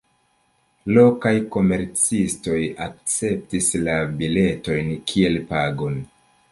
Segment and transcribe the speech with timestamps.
[0.97, 2.57] Lokaj komercistoj
[2.87, 6.07] akceptis la biletojn kiel pagon.